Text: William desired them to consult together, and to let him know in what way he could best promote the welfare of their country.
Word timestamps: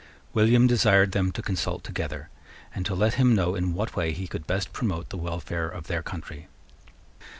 William 0.33 0.65
desired 0.65 1.11
them 1.11 1.31
to 1.31 1.43
consult 1.43 1.83
together, 1.83 2.29
and 2.73 2.87
to 2.87 2.95
let 2.95 3.13
him 3.21 3.35
know 3.35 3.53
in 3.53 3.75
what 3.75 3.95
way 3.95 4.13
he 4.13 4.25
could 4.27 4.47
best 4.47 4.73
promote 4.73 5.09
the 5.09 5.15
welfare 5.17 5.69
of 5.69 5.85
their 5.85 6.01
country. 6.01 6.47